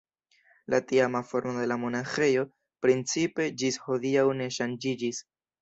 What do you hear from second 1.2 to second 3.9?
formo de la monaĥejo principe ĝis